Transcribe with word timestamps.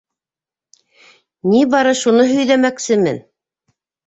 -На 1.51 1.59
бары 1.75 1.93
шуны 2.01 2.27
һөйҙәмәксемен. 2.33 3.23